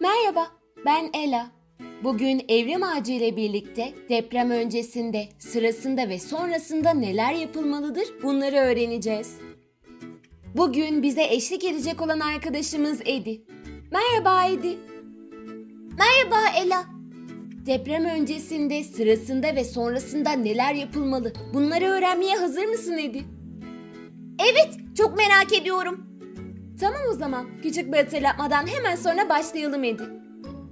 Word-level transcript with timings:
Merhaba, 0.00 0.46
ben 0.86 1.10
Ela. 1.14 1.50
Bugün 2.04 2.42
Evrim 2.48 2.82
Ağacı 2.82 3.12
ile 3.12 3.36
birlikte 3.36 3.94
deprem 4.08 4.50
öncesinde, 4.50 5.28
sırasında 5.38 6.08
ve 6.08 6.18
sonrasında 6.18 6.90
neler 6.90 7.34
yapılmalıdır 7.34 8.04
bunları 8.22 8.56
öğreneceğiz. 8.56 9.36
Bugün 10.56 11.02
bize 11.02 11.22
eşlik 11.22 11.64
edecek 11.64 12.02
olan 12.02 12.20
arkadaşımız 12.20 13.00
Edi. 13.04 13.42
Merhaba 13.92 14.44
Edi. 14.44 14.78
Merhaba 15.98 16.58
Ela. 16.58 16.84
Deprem 17.66 18.04
öncesinde, 18.04 18.84
sırasında 18.84 19.56
ve 19.56 19.64
sonrasında 19.64 20.30
neler 20.30 20.74
yapılmalı? 20.74 21.32
Bunları 21.54 21.84
öğrenmeye 21.84 22.36
hazır 22.36 22.64
mısın 22.64 22.98
Edi? 22.98 23.24
Evet, 24.38 24.96
çok 24.96 25.16
merak 25.16 25.52
ediyorum. 25.60 26.09
Tamam 26.80 27.00
o 27.10 27.14
zaman. 27.14 27.46
Küçük 27.62 27.92
bir 27.92 27.98
hatırlatmadan 27.98 28.66
hemen 28.66 28.96
sonra 28.96 29.28
başlayalım 29.28 29.84
Edi. 29.84 30.02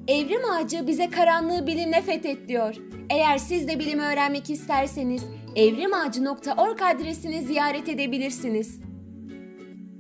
Evrim 0.09 0.51
Ağacı 0.51 0.87
bize 0.87 1.11
karanlığı 1.11 1.67
bilimle 1.67 2.03
fethet 2.03 2.49
diyor. 2.49 2.75
Eğer 3.11 3.39
siz 3.39 3.69
de 3.69 3.79
bilimi 3.79 4.03
öğrenmek 4.03 4.51
isterseniz 4.51 5.25
evrimağacı.org 5.57 6.83
adresini 6.83 7.43
ziyaret 7.43 7.89
edebilirsiniz. 7.89 8.81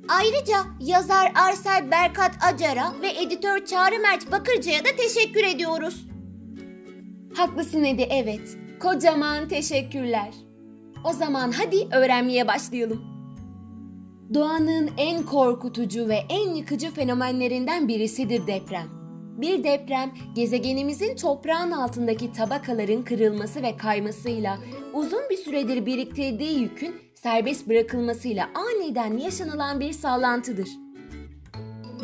Ayrıca 0.09 0.57
yazar 0.81 1.33
Arsel 1.35 1.91
Berkat 1.91 2.33
Acar'a 2.53 2.93
ve 3.03 3.23
editör 3.23 3.65
Çağrı 3.65 3.99
Mert 3.99 4.33
Bakırcı'ya 4.33 4.85
da 4.85 4.89
teşekkür 4.97 5.45
ediyoruz. 5.45 6.07
Haklısın 7.37 7.85
Edi 7.85 8.09
evet. 8.11 8.57
Kocaman 8.81 9.49
teşekkürler. 9.49 10.35
O 11.05 11.13
zaman 11.13 11.53
hadi 11.53 11.89
öğrenmeye 11.93 12.49
başlayalım. 12.49 13.18
Doğanın 14.35 14.91
en 14.97 15.23
korkutucu 15.23 16.09
ve 16.09 16.19
en 16.29 16.55
yıkıcı 16.55 16.91
fenomenlerinden 16.91 17.89
birisidir 17.89 18.47
deprem. 18.47 18.89
Bir 19.41 19.65
deprem, 19.65 20.15
gezegenimizin 20.35 21.17
toprağın 21.17 21.71
altındaki 21.71 22.33
tabakaların 22.33 23.03
kırılması 23.03 23.63
ve 23.63 23.77
kaymasıyla 23.77 24.59
uzun 24.95 25.23
bir 25.31 25.37
süredir 25.37 25.87
biriktirdiği 25.87 26.61
yükün 26.61 26.95
serbest 27.15 27.69
bırakılmasıyla 27.69 28.49
aniden 28.55 29.17
yaşanılan 29.17 29.81
bir 29.81 29.93
sallantıdır. 29.93 30.69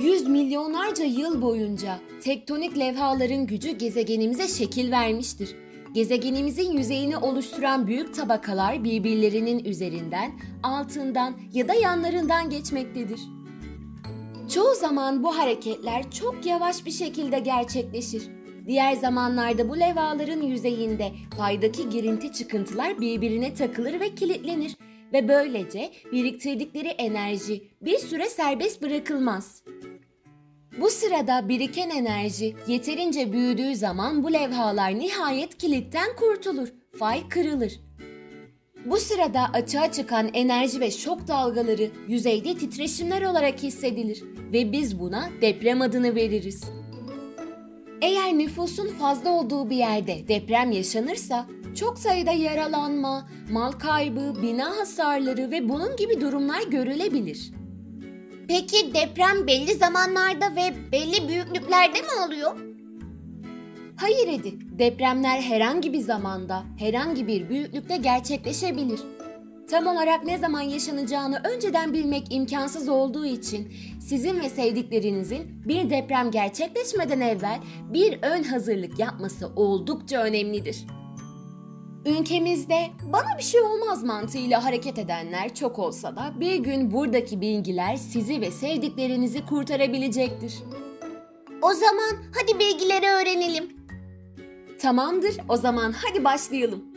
Yüz 0.02 0.28
milyonlarca 0.28 1.04
yıl 1.04 1.42
boyunca 1.42 1.98
tektonik 2.22 2.78
levhaların 2.78 3.46
gücü 3.46 3.70
gezegenimize 3.70 4.48
şekil 4.48 4.90
vermiştir. 4.90 5.63
Gezegenimizin 5.94 6.72
yüzeyini 6.72 7.16
oluşturan 7.16 7.86
büyük 7.86 8.14
tabakalar 8.14 8.84
birbirlerinin 8.84 9.64
üzerinden, 9.64 10.32
altından 10.62 11.36
ya 11.52 11.68
da 11.68 11.74
yanlarından 11.74 12.50
geçmektedir. 12.50 13.20
Çoğu 14.54 14.74
zaman 14.74 15.22
bu 15.22 15.38
hareketler 15.38 16.10
çok 16.10 16.46
yavaş 16.46 16.86
bir 16.86 16.90
şekilde 16.90 17.38
gerçekleşir. 17.38 18.22
Diğer 18.66 18.92
zamanlarda 18.92 19.68
bu 19.68 19.80
levhaların 19.80 20.42
yüzeyinde 20.42 21.12
paydaki 21.38 21.88
girinti 21.88 22.32
çıkıntılar 22.32 23.00
birbirine 23.00 23.54
takılır 23.54 24.00
ve 24.00 24.14
kilitlenir 24.14 24.76
ve 25.12 25.28
böylece 25.28 25.90
biriktirdikleri 26.12 26.88
enerji 26.88 27.68
bir 27.82 27.98
süre 27.98 28.24
serbest 28.24 28.82
bırakılmaz. 28.82 29.62
Bu 30.80 30.90
sırada 30.90 31.48
biriken 31.48 31.90
enerji 31.90 32.56
yeterince 32.66 33.32
büyüdüğü 33.32 33.76
zaman 33.76 34.24
bu 34.24 34.32
levhalar 34.32 34.98
nihayet 34.98 35.58
kilitten 35.58 36.16
kurtulur, 36.16 36.68
fay 36.98 37.28
kırılır. 37.28 37.80
Bu 38.84 38.96
sırada 38.96 39.40
açığa 39.52 39.92
çıkan 39.92 40.30
enerji 40.34 40.80
ve 40.80 40.90
şok 40.90 41.28
dalgaları 41.28 41.90
yüzeyde 42.08 42.54
titreşimler 42.54 43.22
olarak 43.22 43.62
hissedilir 43.62 44.22
ve 44.52 44.72
biz 44.72 45.00
buna 45.00 45.30
deprem 45.40 45.82
adını 45.82 46.14
veririz. 46.14 46.64
Eğer 48.02 48.38
nüfusun 48.38 48.88
fazla 48.88 49.30
olduğu 49.30 49.70
bir 49.70 49.76
yerde 49.76 50.28
deprem 50.28 50.70
yaşanırsa 50.70 51.46
çok 51.74 51.98
sayıda 51.98 52.32
yaralanma, 52.32 53.28
mal 53.50 53.72
kaybı, 53.72 54.42
bina 54.42 54.76
hasarları 54.76 55.50
ve 55.50 55.68
bunun 55.68 55.96
gibi 55.96 56.20
durumlar 56.20 56.62
görülebilir. 56.62 57.52
Peki 58.48 58.94
deprem 58.94 59.46
belli 59.46 59.74
zamanlarda 59.74 60.56
ve 60.56 60.92
belli 60.92 61.28
büyüklüklerde 61.28 62.00
mi 62.00 62.26
oluyor? 62.26 62.56
Hayır 63.96 64.28
Edi, 64.28 64.78
depremler 64.78 65.40
herhangi 65.40 65.92
bir 65.92 66.00
zamanda, 66.00 66.62
herhangi 66.78 67.26
bir 67.26 67.48
büyüklükte 67.48 67.96
gerçekleşebilir. 67.96 69.00
Tam 69.70 69.86
olarak 69.86 70.24
ne 70.24 70.38
zaman 70.38 70.60
yaşanacağını 70.60 71.40
önceden 71.44 71.92
bilmek 71.92 72.34
imkansız 72.34 72.88
olduğu 72.88 73.26
için 73.26 73.72
sizin 74.00 74.40
ve 74.40 74.48
sevdiklerinizin 74.48 75.62
bir 75.68 75.90
deprem 75.90 76.30
gerçekleşmeden 76.30 77.20
evvel 77.20 77.60
bir 77.92 78.18
ön 78.22 78.42
hazırlık 78.42 78.98
yapması 78.98 79.48
oldukça 79.56 80.22
önemlidir. 80.22 80.86
Ülkemizde 82.06 82.90
bana 83.12 83.38
bir 83.38 83.42
şey 83.42 83.60
olmaz 83.60 84.02
mantığıyla 84.04 84.64
hareket 84.64 84.98
edenler 84.98 85.54
çok 85.54 85.78
olsa 85.78 86.16
da 86.16 86.32
bir 86.40 86.56
gün 86.56 86.92
buradaki 86.92 87.40
bilgiler 87.40 87.96
sizi 87.96 88.40
ve 88.40 88.50
sevdiklerinizi 88.50 89.46
kurtarabilecektir. 89.46 90.54
O 91.62 91.72
zaman 91.72 92.24
hadi 92.34 92.58
bilgileri 92.58 93.06
öğrenelim. 93.06 93.76
Tamamdır, 94.78 95.36
o 95.48 95.56
zaman 95.56 95.92
hadi 95.92 96.24
başlayalım. 96.24 96.93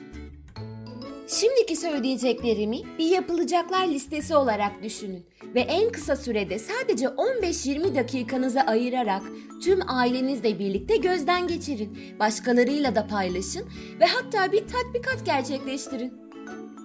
Şimdiki 1.28 1.76
söyleyeceklerimi 1.76 2.78
bir 2.98 3.06
yapılacaklar 3.06 3.88
listesi 3.88 4.36
olarak 4.36 4.84
düşünün 4.84 5.26
ve 5.56 5.60
en 5.60 5.92
kısa 5.92 6.16
sürede 6.16 6.60
sadece 6.60 7.06
15-20 7.06 7.96
dakikanızı 7.96 8.62
ayırarak 8.62 9.22
tüm 9.64 9.80
ailenizle 9.88 10.60
birlikte 10.60 10.98
gözden 10.98 11.48
geçirin. 11.48 11.98
Başkalarıyla 12.20 12.96
da 12.96 13.08
paylaşın 13.08 13.70
ve 14.00 14.06
hatta 14.06 14.52
bir 14.52 14.64
tatbikat 14.68 15.26
gerçekleştirin. 15.26 16.14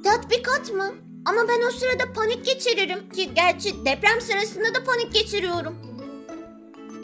Tatbikat 0.05 0.73
mı? 0.73 0.93
Ama 1.25 1.41
ben 1.49 1.69
o 1.69 1.71
sırada 1.71 2.13
panik 2.13 2.45
geçiririm 2.45 3.09
ki 3.09 3.31
gerçi 3.35 3.85
deprem 3.85 4.21
sırasında 4.21 4.75
da 4.75 4.85
panik 4.85 5.15
geçiriyorum. 5.15 5.92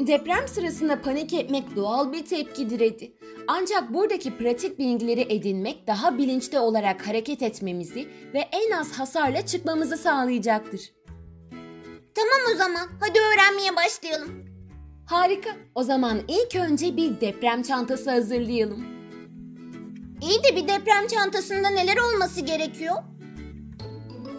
Deprem 0.06 0.48
sırasında 0.48 1.00
panik 1.00 1.32
etmek 1.32 1.76
doğal 1.76 2.12
bir 2.12 2.24
tepkidir 2.24 2.80
Edi. 2.80 3.12
Ancak 3.48 3.94
buradaki 3.94 4.38
pratik 4.38 4.78
bilgileri 4.78 5.20
edinmek 5.20 5.86
daha 5.86 6.18
bilinçli 6.18 6.58
olarak 6.58 7.08
hareket 7.08 7.42
etmemizi 7.42 8.08
ve 8.34 8.38
en 8.38 8.70
az 8.70 8.92
hasarla 8.92 9.46
çıkmamızı 9.46 9.96
sağlayacaktır. 9.96 10.80
Tamam 12.14 12.54
o 12.54 12.56
zaman 12.56 12.88
hadi 13.00 13.18
öğrenmeye 13.18 13.76
başlayalım. 13.76 14.44
Harika. 15.06 15.50
O 15.74 15.82
zaman 15.82 16.20
ilk 16.28 16.56
önce 16.56 16.96
bir 16.96 17.20
deprem 17.20 17.62
çantası 17.62 18.10
hazırlayalım. 18.10 18.84
İyi 20.22 20.44
de 20.44 20.56
bir 20.56 20.68
deprem 20.68 21.06
çantasında 21.06 21.70
neler 21.70 21.96
olması 21.96 22.40
gerekiyor? 22.40 22.94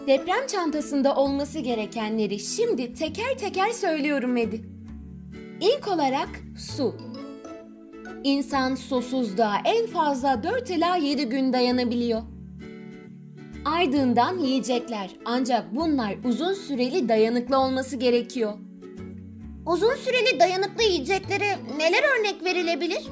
Deprem 0.06 0.46
çantasında 0.46 1.16
olması 1.16 1.58
gerekenleri 1.58 2.38
şimdi 2.38 2.94
teker 2.94 3.38
teker 3.38 3.70
söylüyorum 3.70 4.36
Edi. 4.36 4.69
İlk 5.60 5.88
olarak 5.88 6.28
su. 6.58 6.94
İnsan 8.24 8.74
susuzluğa 8.74 9.56
en 9.64 9.86
fazla 9.86 10.42
4 10.42 10.70
ila 10.70 10.96
7 10.96 11.24
gün 11.28 11.52
dayanabiliyor. 11.52 12.22
Ardından 13.64 14.38
yiyecekler 14.38 15.10
ancak 15.24 15.76
bunlar 15.76 16.14
uzun 16.24 16.54
süreli 16.54 17.08
dayanıklı 17.08 17.58
olması 17.58 17.96
gerekiyor. 17.96 18.52
Uzun 19.66 19.94
süreli 19.94 20.40
dayanıklı 20.40 20.82
yiyeceklere 20.82 21.58
neler 21.78 22.02
örnek 22.18 22.44
verilebilir? 22.44 23.02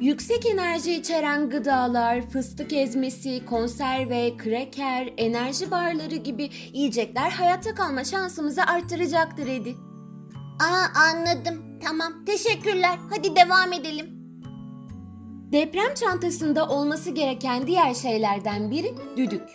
Yüksek 0.00 0.46
enerji 0.46 0.92
içeren 0.92 1.50
gıdalar, 1.50 2.30
fıstık 2.30 2.72
ezmesi, 2.72 3.46
konserve, 3.46 4.36
kreker, 4.36 5.12
enerji 5.16 5.70
barları 5.70 6.16
gibi 6.16 6.50
yiyecekler 6.72 7.30
hayatta 7.30 7.74
kalma 7.74 8.04
şansımızı 8.04 8.62
arttıracaktır 8.62 9.46
Edi. 9.46 9.85
Aa 10.60 11.00
anladım. 11.00 11.80
Tamam. 11.84 12.24
Teşekkürler. 12.24 12.98
Hadi 13.10 13.36
devam 13.36 13.72
edelim. 13.72 14.06
Deprem 15.52 15.94
çantasında 15.94 16.68
olması 16.68 17.10
gereken 17.10 17.66
diğer 17.66 17.94
şeylerden 17.94 18.70
biri 18.70 18.94
düdük. 19.16 19.48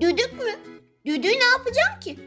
Düdük 0.00 0.32
mü? 0.32 0.74
Düdüğü 1.06 1.28
ne 1.28 1.44
yapacağım 1.44 2.00
ki? 2.00 2.18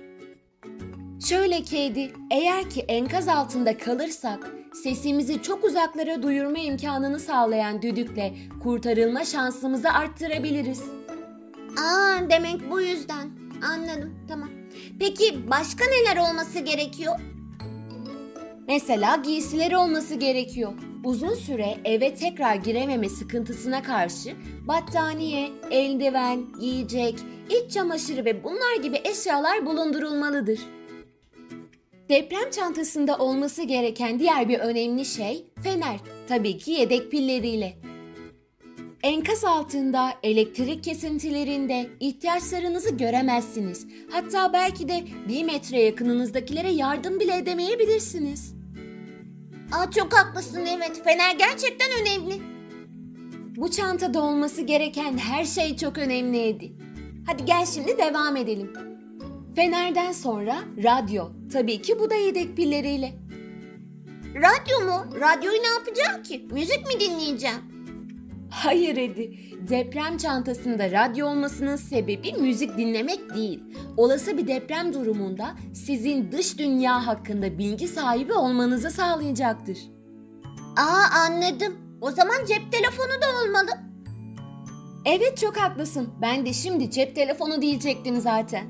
Şöyle 1.27 1.61
ki 1.61 1.77
Edi, 1.77 2.13
eğer 2.31 2.69
ki 2.69 2.81
enkaz 2.81 3.27
altında 3.27 3.77
kalırsak 3.77 4.51
sesimizi 4.83 5.41
çok 5.41 5.63
uzaklara 5.63 6.23
duyurma 6.23 6.59
imkanını 6.59 7.19
sağlayan 7.19 7.81
düdükle 7.81 8.33
kurtarılma 8.63 9.25
şansımızı 9.25 9.89
arttırabiliriz. 9.89 10.81
Aa 11.77 12.29
demek 12.29 12.71
bu 12.71 12.81
yüzden. 12.81 13.29
Anladım. 13.73 14.15
Tamam. 14.27 14.49
Peki 14.99 15.49
başka 15.51 15.83
neler 15.85 16.29
olması 16.29 16.59
gerekiyor? 16.59 17.19
Mesela 18.67 19.15
giysileri 19.15 19.77
olması 19.77 20.15
gerekiyor. 20.15 20.73
Uzun 21.03 21.33
süre 21.33 21.77
eve 21.85 22.15
tekrar 22.15 22.55
girememe 22.55 23.09
sıkıntısına 23.09 23.83
karşı 23.83 24.35
battaniye, 24.67 25.49
eldiven, 25.71 26.45
yiyecek, 26.59 27.15
iç 27.49 27.71
çamaşırı 27.73 28.25
ve 28.25 28.43
bunlar 28.43 28.75
gibi 28.83 29.01
eşyalar 29.03 29.65
bulundurulmalıdır. 29.65 30.59
Deprem 32.09 32.49
çantasında 32.51 33.17
olması 33.17 33.63
gereken 33.63 34.19
diğer 34.19 34.49
bir 34.49 34.59
önemli 34.59 35.05
şey 35.05 35.45
fener. 35.63 35.99
Tabii 36.27 36.57
ki 36.57 36.71
yedek 36.71 37.11
pilleriyle. 37.11 37.73
Enkaz 39.03 39.43
altında, 39.45 40.13
elektrik 40.23 40.83
kesintilerinde 40.83 41.89
ihtiyaçlarınızı 41.99 42.89
göremezsiniz. 42.89 43.87
Hatta 44.11 44.53
belki 44.53 44.87
de 44.87 45.03
bir 45.27 45.43
metre 45.43 45.81
yakınınızdakilere 45.81 46.69
yardım 46.69 47.19
bile 47.19 47.37
edemeyebilirsiniz. 47.37 48.55
Aa, 49.71 49.91
çok 49.91 50.13
haklısın 50.13 50.65
evet. 50.65 51.03
Fener 51.03 51.35
gerçekten 51.35 51.87
önemli. 52.01 52.41
Bu 53.55 53.71
çantada 53.71 54.21
olması 54.21 54.61
gereken 54.61 55.17
her 55.17 55.45
şey 55.45 55.77
çok 55.77 55.97
önemliydi. 55.97 56.73
Hadi 57.27 57.45
gel 57.45 57.65
şimdi 57.65 57.97
devam 57.97 58.35
edelim. 58.35 58.73
Fenerden 59.55 60.11
sonra 60.11 60.55
radyo. 60.83 61.25
Tabii 61.53 61.81
ki 61.81 61.99
bu 61.99 62.09
da 62.09 62.15
yedek 62.15 62.57
pilleriyle. 62.57 63.13
Radyo 64.35 64.85
mu? 64.85 65.19
Radyoyu 65.19 65.61
ne 65.61 65.67
yapacağım 65.67 66.23
ki? 66.23 66.47
Müzik 66.51 66.87
mi 66.87 66.99
dinleyeceğim? 66.99 67.72
Hayır 68.53 68.97
Edi. 68.97 69.31
Deprem 69.69 70.17
çantasında 70.17 70.91
radyo 70.91 71.27
olmasının 71.27 71.75
sebebi 71.75 72.33
müzik 72.33 72.77
dinlemek 72.77 73.35
değil. 73.35 73.63
Olası 73.97 74.37
bir 74.37 74.47
deprem 74.47 74.93
durumunda 74.93 75.55
sizin 75.73 76.31
dış 76.31 76.59
dünya 76.59 77.07
hakkında 77.07 77.57
bilgi 77.57 77.87
sahibi 77.87 78.33
olmanızı 78.33 78.91
sağlayacaktır. 78.91 79.77
Aa 80.77 81.25
anladım. 81.25 81.77
O 82.01 82.11
zaman 82.11 82.45
cep 82.47 82.71
telefonu 82.71 83.21
da 83.21 83.43
olmalı. 83.43 83.69
Evet 85.05 85.37
çok 85.37 85.57
haklısın. 85.57 86.09
Ben 86.21 86.45
de 86.45 86.53
şimdi 86.53 86.91
cep 86.91 87.15
telefonu 87.15 87.61
diyecektim 87.61 88.21
zaten. 88.21 88.67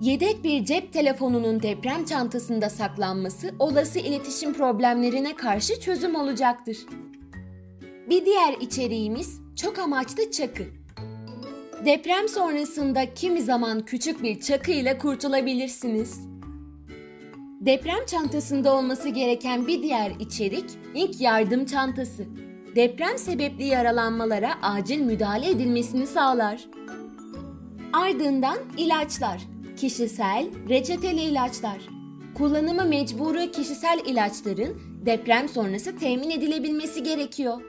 Yedek 0.00 0.44
bir 0.44 0.64
cep 0.64 0.92
telefonunun 0.92 1.62
deprem 1.62 2.04
çantasında 2.04 2.70
saklanması 2.70 3.54
olası 3.58 3.98
iletişim 3.98 4.54
problemlerine 4.54 5.36
karşı 5.36 5.80
çözüm 5.80 6.14
olacaktır. 6.14 6.76
Bir 8.10 8.24
diğer 8.26 8.52
içeriğimiz 8.60 9.40
çok 9.56 9.78
amaçlı 9.78 10.30
çakı. 10.30 10.62
Deprem 11.84 12.28
sonrasında 12.28 13.14
kimi 13.14 13.42
zaman 13.42 13.84
küçük 13.84 14.22
bir 14.22 14.40
çakı 14.40 14.70
ile 14.70 14.98
kurtulabilirsiniz. 14.98 16.20
Deprem 17.60 18.06
çantasında 18.06 18.74
olması 18.76 19.08
gereken 19.08 19.66
bir 19.66 19.82
diğer 19.82 20.12
içerik 20.20 20.64
ilk 20.94 21.20
yardım 21.20 21.64
çantası. 21.64 22.24
Deprem 22.76 23.18
sebepli 23.18 23.64
yaralanmalara 23.64 24.54
acil 24.62 25.00
müdahale 25.00 25.50
edilmesini 25.50 26.06
sağlar. 26.06 26.68
Ardından 27.92 28.58
ilaçlar, 28.76 29.42
kişisel, 29.76 30.46
reçeteli 30.68 31.20
ilaçlar. 31.20 31.78
Kullanımı 32.34 32.84
mecburu 32.84 33.50
kişisel 33.50 34.00
ilaçların 34.06 34.80
deprem 35.06 35.48
sonrası 35.48 35.96
temin 35.96 36.30
edilebilmesi 36.30 37.02
gerekiyor. 37.02 37.62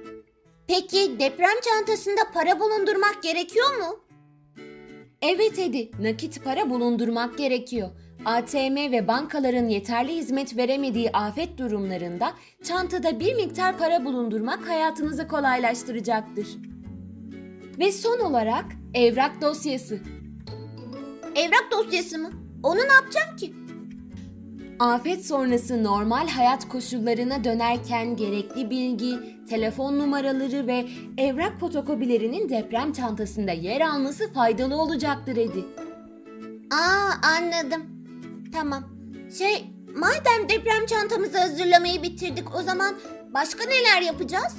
Peki 0.70 1.20
deprem 1.20 1.62
çantasında 1.62 2.22
para 2.34 2.60
bulundurmak 2.60 3.24
gerekiyor 3.24 3.78
mu? 3.78 4.00
Evet 5.22 5.60
Edi, 5.60 5.92
nakit 6.02 6.44
para 6.44 6.70
bulundurmak 6.70 7.38
gerekiyor. 7.38 7.90
ATM 8.26 8.76
ve 8.92 9.08
bankaların 9.08 9.68
yeterli 9.68 10.16
hizmet 10.16 10.58
veremediği 10.58 11.12
afet 11.12 11.58
durumlarında 11.58 12.34
çantada 12.64 13.20
bir 13.20 13.36
miktar 13.36 13.78
para 13.78 14.06
bulundurmak 14.06 14.68
hayatınızı 14.68 15.28
kolaylaştıracaktır. 15.28 16.48
Ve 17.80 17.92
son 17.92 18.20
olarak 18.20 18.66
evrak 18.94 19.42
dosyası. 19.42 20.00
Evrak 21.36 21.68
dosyası 21.72 22.18
mı? 22.18 22.30
Onu 22.64 22.80
ne 22.80 22.94
yapacağım 22.94 23.36
ki? 23.38 23.54
Afet 24.80 25.26
sonrası 25.26 25.84
normal 25.84 26.28
hayat 26.28 26.68
koşullarına 26.68 27.44
dönerken 27.44 28.16
gerekli 28.16 28.70
bilgi, 28.70 29.20
telefon 29.50 30.00
numaraları 30.00 30.68
ve 30.68 30.86
evrak 31.18 31.60
fotokopilerinin 31.60 32.50
deprem 32.50 32.94
çantasında 32.94 33.52
yer 33.52 33.82
alması 33.82 34.34
faydalı 34.34 34.76
olacaktır 34.82 35.38
Edi. 35.38 35.66
Aa 36.72 37.28
anladım. 37.38 37.82
Tamam. 38.54 38.84
Şey 39.38 39.66
madem 39.96 40.50
deprem 40.50 40.86
çantamızı 40.86 41.38
hazırlamayı 41.40 42.04
bitirdik 42.04 42.56
o 42.56 42.62
zaman 42.62 42.96
başka 43.34 43.64
neler 43.66 44.02
yapacağız? 44.02 44.56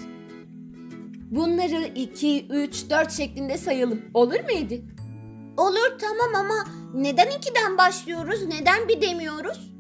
Bunları 1.31 1.93
2, 1.95 2.47
3, 2.51 2.91
4 2.91 3.13
şeklinde 3.13 3.59
sayalım. 3.59 4.03
Olur 4.15 4.41
mu 4.41 4.51
Edi? 4.57 4.85
Olur 5.57 5.99
tamam 6.01 6.45
ama 6.47 6.67
neden 6.95 7.31
ikiden 7.31 7.79
başlıyoruz? 7.79 8.47
Neden 8.47 8.89
bir 8.89 9.01
demiyoruz? 9.01 9.71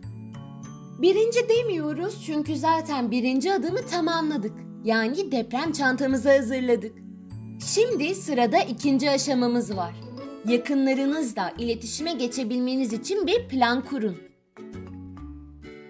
Birinci 1.02 1.48
demiyoruz 1.48 2.22
çünkü 2.26 2.56
zaten 2.56 3.10
birinci 3.10 3.52
adımı 3.52 3.86
tamamladık. 3.86 4.52
Yani 4.84 5.32
deprem 5.32 5.72
çantamızı 5.72 6.30
hazırladık. 6.30 6.98
Şimdi 7.66 8.14
sırada 8.14 8.58
ikinci 8.58 9.10
aşamamız 9.10 9.76
var. 9.76 9.94
Yakınlarınızla 10.48 11.52
iletişime 11.58 12.12
geçebilmeniz 12.12 12.92
için 12.92 13.26
bir 13.26 13.48
plan 13.48 13.84
kurun. 13.84 14.16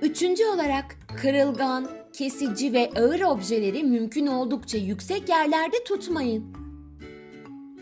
Üçüncü 0.02 0.44
olarak 0.46 0.96
kırılgan, 1.22 1.88
kesici 2.12 2.72
ve 2.72 2.90
ağır 2.96 3.20
objeleri 3.20 3.82
mümkün 3.82 4.26
oldukça 4.26 4.78
yüksek 4.78 5.28
yerlerde 5.28 5.84
tutmayın. 5.84 6.44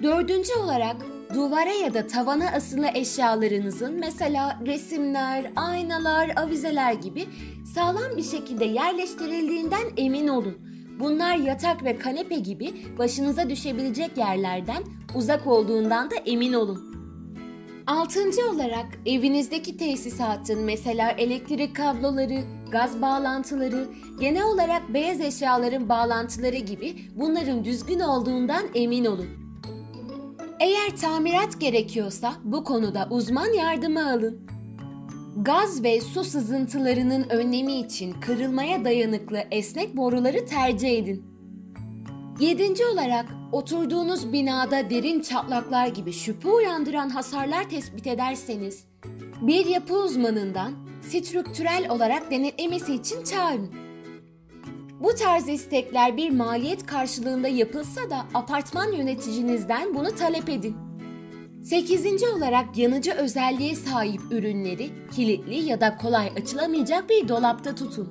Dördüncü 0.02 0.54
olarak 0.54 0.96
duvara 1.34 1.72
ya 1.72 1.94
da 1.94 2.06
tavana 2.06 2.50
asılı 2.50 2.86
eşyalarınızın 2.94 3.94
mesela 4.00 4.58
resimler, 4.66 5.52
aynalar, 5.56 6.30
avizeler 6.36 6.92
gibi 6.92 7.26
sağlam 7.75 8.16
bir 8.16 8.22
şekilde 8.22 8.64
yerleştirildiğinden 8.64 9.84
emin 9.96 10.28
olun. 10.28 10.58
Bunlar 11.00 11.36
yatak 11.36 11.84
ve 11.84 11.98
kanepe 11.98 12.34
gibi 12.34 12.75
başınıza 12.98 13.50
düşebilecek 13.50 14.16
yerlerden 14.16 14.82
uzak 15.14 15.46
olduğundan 15.46 16.10
da 16.10 16.14
emin 16.26 16.52
olun. 16.52 16.88
Altıncı 17.86 18.50
olarak 18.50 18.86
evinizdeki 19.06 19.76
tesisatın 19.76 20.60
mesela 20.60 21.10
elektrik 21.10 21.76
kabloları, 21.76 22.40
gaz 22.72 23.02
bağlantıları, 23.02 23.88
genel 24.20 24.42
olarak 24.42 24.94
beyaz 24.94 25.20
eşyaların 25.20 25.88
bağlantıları 25.88 26.56
gibi 26.56 26.96
bunların 27.14 27.64
düzgün 27.64 28.00
olduğundan 28.00 28.62
emin 28.75 29.04
olun. 29.04 29.38
Eğer 30.60 30.96
tamirat 30.96 31.60
gerekiyorsa 31.60 32.34
bu 32.44 32.64
konuda 32.64 33.08
uzman 33.10 33.52
yardımı 33.52 34.10
alın. 34.10 34.46
Gaz 35.37 35.82
ve 35.82 36.00
su 36.00 36.25
sızıntılarının 36.25 37.28
önlemi 37.28 37.72
için 37.72 38.12
kırılmaya 38.20 38.84
dayanıklı 38.84 39.38
esnek 39.50 39.96
boruları 39.96 40.47
tercih 40.47 40.99
edin. 40.99 41.25
Yedinci 42.40 42.87
olarak 42.87 43.26
oturduğunuz 43.52 44.32
binada 44.32 44.90
derin 44.90 45.21
çatlaklar 45.21 45.87
gibi 45.87 46.12
şüphe 46.12 46.49
uyandıran 46.49 47.09
hasarlar 47.09 47.68
tespit 47.68 48.06
ederseniz 48.06 48.85
bir 49.40 49.66
yapı 49.66 49.94
uzmanından 49.94 50.73
strüktürel 51.02 51.90
olarak 51.90 52.30
denetlemesi 52.30 52.94
için 52.94 53.25
çağırın. 53.25 53.88
Bu 55.00 55.14
tarz 55.14 55.49
istekler 55.49 56.17
bir 56.17 56.31
maliyet 56.31 56.87
karşılığında 56.87 57.49
yapılsa 57.49 58.11
da 58.11 58.25
apartman 58.35 58.93
yöneticinizden 58.93 59.95
bunu 59.95 60.14
talep 60.14 60.49
edin. 60.49 60.76
Sekizinci 61.62 62.28
olarak 62.28 62.78
yanıcı 62.78 63.12
özelliğe 63.12 63.75
sahip 63.75 64.21
ürünleri 64.31 64.90
kilitli 65.17 65.55
ya 65.55 65.81
da 65.81 65.97
kolay 65.97 66.28
açılamayacak 66.37 67.09
bir 67.11 67.28
dolapta 67.28 67.75
tutun. 67.75 68.09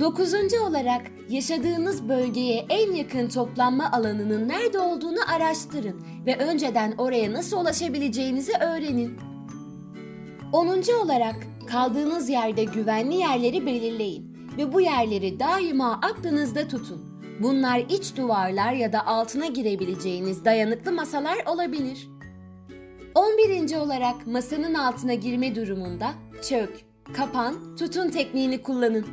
Dokuzuncu 0.00 0.60
olarak 0.60 1.02
yaşadığınız 1.28 2.08
bölgeye 2.08 2.66
en 2.68 2.92
yakın 2.92 3.28
toplanma 3.28 3.92
alanının 3.92 4.48
nerede 4.48 4.78
olduğunu 4.78 5.18
araştırın 5.34 6.00
ve 6.26 6.36
önceden 6.36 6.94
oraya 6.98 7.32
nasıl 7.32 7.60
ulaşabileceğinizi 7.60 8.52
öğrenin. 8.52 9.16
Onuncu 10.52 10.96
olarak 10.96 11.36
kaldığınız 11.70 12.28
yerde 12.28 12.64
güvenli 12.64 13.14
yerleri 13.14 13.66
belirleyin 13.66 14.33
ve 14.58 14.72
bu 14.72 14.80
yerleri 14.80 15.40
daima 15.40 15.92
aklınızda 15.92 16.68
tutun. 16.68 17.14
Bunlar 17.40 17.78
iç 17.78 18.16
duvarlar 18.16 18.72
ya 18.72 18.92
da 18.92 19.06
altına 19.06 19.46
girebileceğiniz 19.46 20.44
dayanıklı 20.44 20.92
masalar 20.92 21.38
olabilir. 21.46 22.08
11. 23.14 23.76
olarak 23.76 24.26
masanın 24.26 24.74
altına 24.74 25.14
girme 25.14 25.54
durumunda 25.54 26.10
çök, 26.42 26.80
kapan, 27.16 27.76
tutun 27.76 28.10
tekniğini 28.10 28.62
kullanın. 28.62 29.06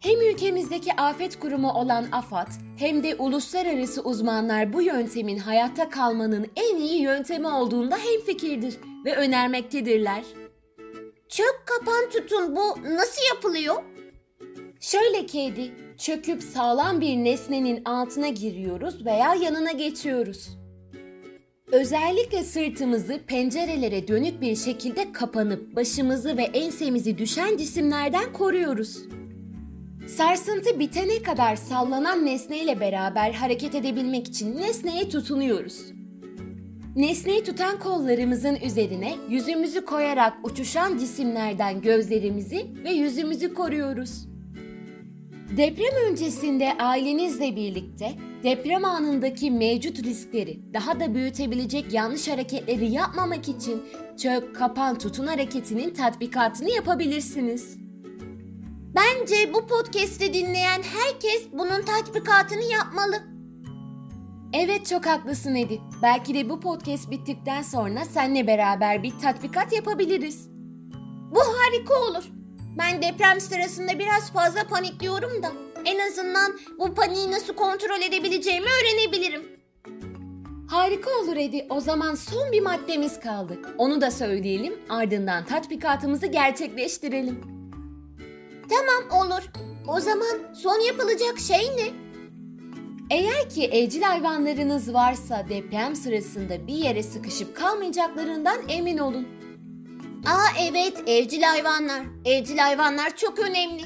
Hem 0.00 0.20
ülkemizdeki 0.20 0.96
afet 0.96 1.38
kurumu 1.38 1.72
olan 1.72 2.06
AFAD 2.12 2.48
hem 2.76 3.02
de 3.02 3.14
uluslararası 3.14 4.02
uzmanlar 4.02 4.72
bu 4.72 4.82
yöntemin 4.82 5.38
hayatta 5.38 5.88
kalmanın 5.88 6.46
en 6.56 6.76
iyi 6.76 7.02
yöntemi 7.02 7.46
olduğunda 7.46 7.96
hemfikirdir 7.96 8.78
ve 9.04 9.16
önermektedirler. 9.16 10.24
Çök 11.28 11.62
kapan 11.66 12.10
tutun 12.10 12.56
bu 12.56 12.94
nasıl 12.94 13.22
yapılıyor? 13.34 13.82
Şöyle 14.80 15.26
ki 15.26 15.40
Edi, 15.40 15.72
çöküp 15.98 16.42
sağlam 16.42 17.00
bir 17.00 17.16
nesnenin 17.16 17.84
altına 17.84 18.28
giriyoruz 18.28 19.06
veya 19.06 19.34
yanına 19.34 19.72
geçiyoruz. 19.72 20.58
Özellikle 21.72 22.44
sırtımızı 22.44 23.20
pencerelere 23.26 24.08
dönük 24.08 24.40
bir 24.40 24.56
şekilde 24.56 25.12
kapanıp 25.12 25.76
başımızı 25.76 26.36
ve 26.36 26.42
ensemizi 26.42 27.18
düşen 27.18 27.56
cisimlerden 27.56 28.32
koruyoruz. 28.32 28.98
Sarsıntı 30.08 30.80
bitene 30.80 31.22
kadar 31.22 31.56
sallanan 31.56 32.26
nesneyle 32.26 32.80
beraber 32.80 33.32
hareket 33.32 33.74
edebilmek 33.74 34.28
için 34.28 34.56
nesneye 34.56 35.08
tutunuyoruz. 35.08 35.97
Nesneyi 36.96 37.44
tutan 37.44 37.78
kollarımızın 37.78 38.56
üzerine 38.56 39.16
yüzümüzü 39.28 39.84
koyarak 39.84 40.34
uçuşan 40.42 40.98
cisimlerden 40.98 41.80
gözlerimizi 41.80 42.66
ve 42.84 42.90
yüzümüzü 42.90 43.54
koruyoruz. 43.54 44.28
Deprem 45.56 46.10
öncesinde 46.10 46.72
ailenizle 46.78 47.56
birlikte 47.56 48.12
deprem 48.42 48.84
anındaki 48.84 49.50
mevcut 49.50 50.02
riskleri 50.02 50.60
daha 50.74 51.00
da 51.00 51.14
büyütebilecek 51.14 51.92
yanlış 51.92 52.28
hareketleri 52.28 52.92
yapmamak 52.92 53.48
için 53.48 53.82
çök, 54.16 54.56
kapan, 54.56 54.98
tutun 54.98 55.26
hareketinin 55.26 55.94
tatbikatını 55.94 56.70
yapabilirsiniz. 56.70 57.76
Bence 58.94 59.54
bu 59.54 59.66
podcast'i 59.66 60.34
dinleyen 60.34 60.82
herkes 60.82 61.46
bunun 61.52 61.82
tatbikatını 61.82 62.64
yapmalı. 62.72 63.37
Evet 64.52 64.86
çok 64.86 65.06
haklısın 65.06 65.54
Edi. 65.54 65.80
Belki 66.02 66.34
de 66.34 66.48
bu 66.48 66.60
podcast 66.60 67.10
bittikten 67.10 67.62
sonra 67.62 68.04
seninle 68.04 68.46
beraber 68.46 69.02
bir 69.02 69.18
tatbikat 69.18 69.72
yapabiliriz. 69.72 70.48
Bu 71.30 71.40
harika 71.40 71.94
olur. 71.94 72.24
Ben 72.78 73.02
deprem 73.02 73.40
sırasında 73.40 73.98
biraz 73.98 74.32
fazla 74.32 74.64
panikliyorum 74.64 75.42
da 75.42 75.52
en 75.84 75.98
azından 76.08 76.58
bu 76.78 76.94
paniği 76.94 77.30
nasıl 77.30 77.54
kontrol 77.54 78.02
edebileceğimi 78.08 78.66
öğrenebilirim. 78.66 79.42
Harika 80.70 81.10
olur 81.10 81.36
Edi. 81.36 81.66
O 81.70 81.80
zaman 81.80 82.14
son 82.14 82.52
bir 82.52 82.60
maddemiz 82.62 83.20
kaldı. 83.20 83.58
Onu 83.78 84.00
da 84.00 84.10
söyleyelim 84.10 84.74
ardından 84.88 85.44
tatbikatımızı 85.44 86.26
gerçekleştirelim. 86.26 87.40
Tamam 88.68 89.22
olur. 89.26 89.42
O 89.88 90.00
zaman 90.00 90.54
son 90.54 90.80
yapılacak 90.80 91.38
şey 91.38 91.76
ne? 91.76 92.07
Eğer 93.10 93.50
ki 93.50 93.64
evcil 93.64 94.02
hayvanlarınız 94.02 94.94
varsa 94.94 95.46
deprem 95.48 95.96
sırasında 95.96 96.66
bir 96.66 96.74
yere 96.74 97.02
sıkışıp 97.02 97.56
kalmayacaklarından 97.56 98.58
emin 98.68 98.98
olun. 98.98 99.28
Aa 100.26 100.62
evet 100.68 101.02
evcil 101.06 101.42
hayvanlar. 101.42 102.02
Evcil 102.24 102.58
hayvanlar 102.58 103.16
çok 103.16 103.38
önemli. 103.38 103.82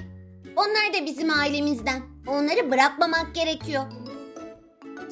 Onlar 0.57 1.01
da 1.03 1.07
bizim 1.07 1.31
ailemizden. 1.31 2.03
Onları 2.27 2.71
bırakmamak 2.71 3.35
gerekiyor. 3.35 3.83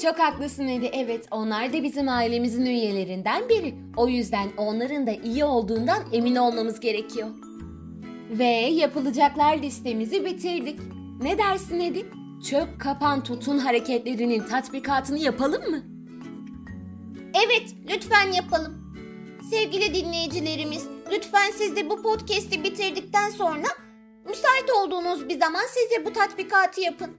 Çok 0.02 0.18
haklısın 0.18 0.68
Edi. 0.68 0.90
Evet 0.92 1.26
onlar 1.30 1.72
da 1.72 1.82
bizim 1.82 2.08
ailemizin 2.08 2.66
üyelerinden 2.66 3.48
biri. 3.48 3.74
O 3.96 4.08
yüzden 4.08 4.48
onların 4.56 5.06
da 5.06 5.12
iyi 5.12 5.44
olduğundan 5.44 6.02
emin 6.12 6.36
olmamız 6.36 6.80
gerekiyor. 6.80 7.28
Ve 8.30 8.44
yapılacaklar 8.54 9.58
listemizi 9.58 10.24
bitirdik. 10.24 10.80
Ne 11.22 11.38
dersin 11.38 11.80
Edi? 11.80 12.19
Çök, 12.42 12.80
kapan, 12.80 13.22
tutun 13.22 13.58
hareketlerinin 13.58 14.40
tatbikatını 14.40 15.18
yapalım 15.18 15.70
mı? 15.70 15.82
Evet 17.46 17.74
lütfen 17.90 18.32
yapalım. 18.32 18.94
Sevgili 19.50 19.94
dinleyicilerimiz 19.94 20.88
lütfen 21.12 21.50
siz 21.50 21.76
de 21.76 21.90
bu 21.90 22.02
podcast'i 22.02 22.64
bitirdikten 22.64 23.30
sonra 23.30 23.66
müsait 24.28 24.70
olduğunuz 24.80 25.28
bir 25.28 25.40
zaman 25.40 25.62
siz 25.68 25.98
de 25.98 26.04
bu 26.04 26.12
tatbikatı 26.12 26.80
yapın. 26.80 27.10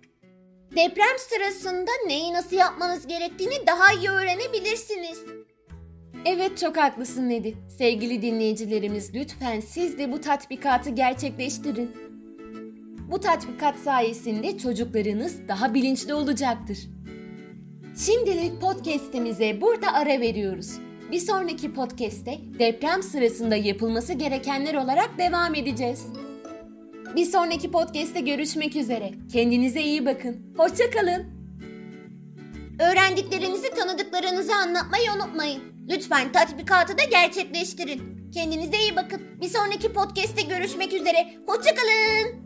Deprem 0.72 1.18
sırasında 1.18 1.92
neyi 2.08 2.34
nasıl 2.34 2.56
yapmanız 2.56 3.08
gerektiğini 3.08 3.68
daha 3.68 3.94
iyi 3.94 4.10
öğrenebilirsiniz. 4.10 5.20
Evet 6.26 6.58
çok 6.58 6.78
haklısın 6.78 7.30
Nedi. 7.30 7.58
Sevgili 7.78 8.22
dinleyicilerimiz 8.22 9.16
lütfen 9.16 9.60
siz 9.60 9.98
de 9.98 10.12
bu 10.12 10.22
tatbikatı 10.22 10.90
gerçekleştirin. 10.90 12.11
Bu 13.12 13.20
tatbikat 13.20 13.80
sayesinde 13.80 14.58
çocuklarınız 14.58 15.48
daha 15.48 15.74
bilinçli 15.74 16.14
olacaktır. 16.14 16.78
Şimdilik 18.06 18.62
podcast'imize 18.62 19.62
burada 19.62 19.94
ara 19.94 20.22
veriyoruz. 20.22 20.80
Bir 21.12 21.20
sonraki 21.20 21.74
podcast'te 21.74 22.40
deprem 22.60 23.04
sırasında 23.04 23.56
yapılması 23.56 24.14
gerekenler 24.14 24.76
olarak 24.76 25.10
devam 25.18 25.56
edeceğiz. 25.56 26.06
Bir 27.16 27.26
sonraki 27.26 27.72
podcast'te 27.72 28.20
görüşmek 28.20 28.76
üzere. 28.76 29.12
Kendinize 29.34 29.82
iyi 29.82 30.06
bakın. 30.06 30.54
Hoşçakalın. 30.58 31.26
Öğrendiklerinizi 32.80 33.70
tanıdıklarınıza 33.70 34.56
anlatmayı 34.56 35.12
unutmayın. 35.16 35.62
Lütfen 35.90 36.32
tatbikatı 36.32 36.98
da 36.98 37.04
gerçekleştirin. 37.04 38.32
Kendinize 38.34 38.78
iyi 38.78 38.96
bakın. 38.96 39.22
Bir 39.42 39.50
sonraki 39.50 39.94
podcast'te 39.94 40.42
görüşmek 40.42 40.94
üzere. 40.94 41.34
Hoşçakalın. 41.48 42.41